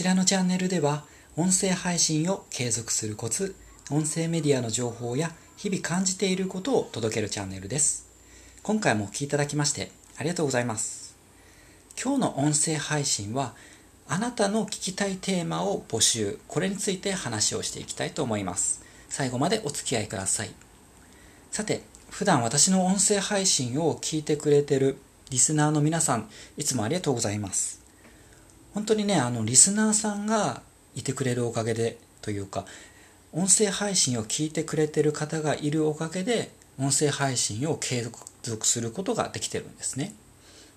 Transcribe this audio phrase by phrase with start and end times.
[0.00, 1.04] ちらのチャンネルでは
[1.36, 3.54] 音声配信を継続するコツ
[3.90, 8.08] 音声メディアの情報や日々感じていることを届けるチャンネルです。
[8.62, 11.18] 今回もお聴きいただきましてありがとうございます。
[12.02, 13.52] 今日の音声配信は
[14.08, 18.82] あなたの聞きたいテーマを募集これについて話をしていきたいと思います。
[19.10, 20.50] 最後までお付き合いください。
[21.50, 24.96] さて普段私の音声配信を聞いてくれてる
[25.28, 27.79] リスナーの皆さんいつもありがとうございます。
[28.74, 30.62] 本当にね、あの、リスナーさんが
[30.94, 32.66] いてくれるおかげで、というか、
[33.32, 38.06] 音声配信を聞いてくれてる方がいるおかげで、音声配信を継
[38.42, 40.14] 続することができてるんですね。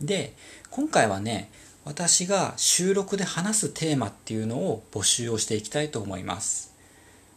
[0.00, 0.34] で、
[0.70, 1.50] 今回はね、
[1.84, 6.72] 私が収録で話すテーマっていうのを募集をしていきたいと思います。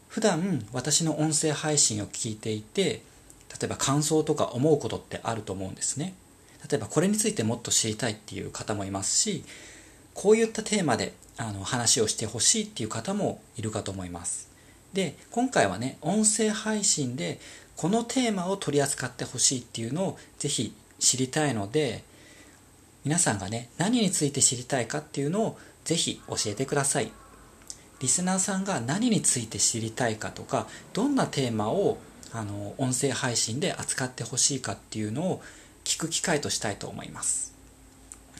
[0.07, 3.02] 普段私の音声配信を聞いていて、
[3.59, 6.13] 例えば感想とか思うことってあると思うんですね。
[6.69, 9.43] 例えばこれについてもっと知りたいっていう方もいますし、
[10.17, 14.50] こういったテーマであの話をしてほしいっていう方もいるかと思います。
[14.91, 17.39] で、今回はね、音声配信で
[17.75, 22.03] このテーマを取り扱ってほしいっていうのをぜひ知りたいので、
[23.06, 27.11] 皆さんがね、何について知りたいかっていうのをぜひ教えてください。
[28.00, 32.00] リスナーさんが何について知りたいかとか、どんなテーマを
[32.34, 35.44] あの音声配信で扱ってほしいかっていうのを
[35.84, 37.53] 聞く機会としたいと思います。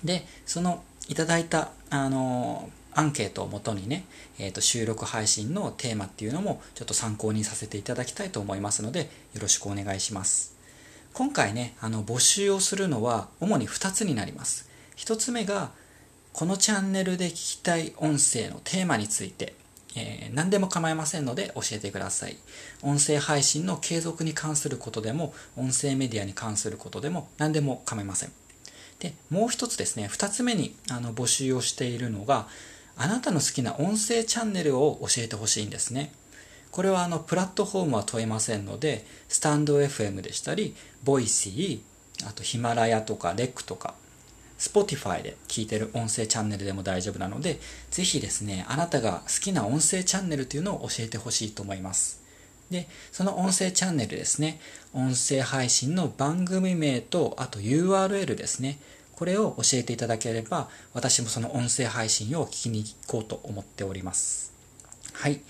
[0.04, 4.06] で、そのいただいた、あのアンケートをもとにね、
[4.40, 9.02] えー、と収録配信のテーマっていうのもちょっと参考にさせていただきたいと思いますので
[9.36, 10.56] よろしくお願いします。
[11.14, 14.68] 今回ねあの募集をするのは主に2つになります。
[14.96, 15.70] 1つ目が
[16.34, 19.54] このチャンネルで聞きたい音声のテーマについて、
[19.96, 22.38] えー、何でも構いませんので教えてください。
[22.82, 28.32] 音声配信の継続に関することでも音声メディアに関することでも何でも構いません。
[29.00, 32.48] で、もう一つですね、二つ目にあの募集をしているのが、
[32.96, 36.12] あなたの好きな音声チャンネルを教えてほしいんですね。
[36.72, 43.94] これはあのプラットフォームは問いませんので、 stand.fm でしたり、 Voicy、あとヒマラヤとかレックとか、
[44.58, 47.60] Spotify で聞いてる音声チャンネルでも大丈夫なので、
[47.92, 52.27] ぜひですね、あなたが好きな音声チャンネルというのを教えてほしいと思います。
[52.72, 54.60] で、その音声チャンネルですね、
[54.94, 58.80] 音声配信の番組名と、あと URL ですね、
[59.16, 64.54] これを教えていただければ、私もその音声配信を聞きに行こうと思っております。
[65.14, 65.42] はい。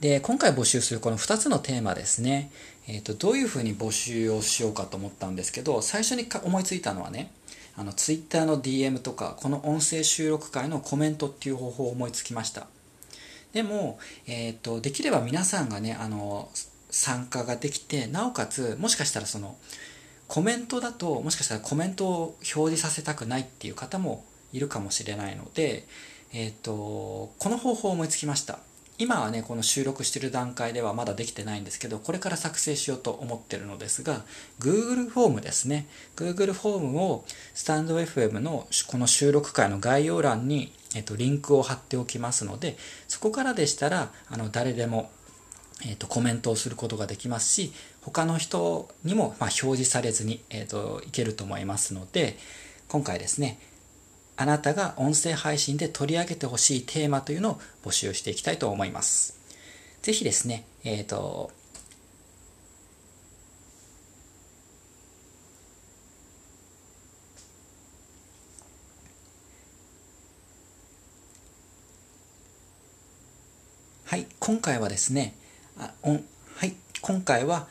[0.00, 2.50] で、今回募集するこの2つのテーマですね、
[2.88, 7.30] えっ、ー、と、どういうふうに募集をしようかと思ったんですけど、最初に思いついたのはね、
[7.76, 12.66] あの、Twitter の DM とか、この音声収録会のコメントっていう方法を思いつきました。
[13.52, 16.48] でも、え、ー、と、できれば皆さんがね、あの、
[16.90, 19.56] 参加ができて、なおかつ、もしかしたらその、
[20.28, 25.86] コメントだと、もしかしたらコメントを表示させたくないっていう方もいるかもしれないので、
[26.32, 28.58] えっ、ー、と、この方法を思いつきました。
[29.02, 34.22] 今はね、この収録してる段階ではまだできてないんですけど、これから作成しようと思ってるのですが、
[34.60, 35.88] Google フォームですね。
[36.14, 42.76] Google フォームをスタンド FM のこの収録会の概要欄に、えっと、リンクを貼っておきますので、
[43.08, 45.10] そこからでしたら、あの、誰でも、
[45.84, 52.38] えっと、コメントをすることができますし、他の人にも、ま、表示されずに、えっと、いけると思いますので、
[52.86, 53.58] 今回ですね、
[54.36, 59.38] あなたが音声配信で取り上げてほしいテーマというのを募集していきたいと思います。
[60.02, 61.52] ぜひですね、えっ、ー、と、
[74.06, 75.34] はい、今回はですね、
[75.78, 76.24] あおん
[76.56, 77.68] はい、今回は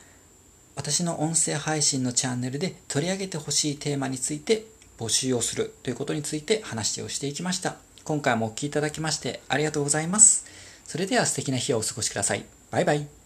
[0.76, 4.71] 私の音声配信のチャンネルで取り上げてほしいテーマについて
[5.02, 7.78] 募集をするということについて話をしていきました。
[8.04, 10.46] 今回もお聴きいただきましてありがとうございます。
[10.86, 12.46] それでは素敵な日をお過ごしください。
[12.70, 13.21] バイバイ。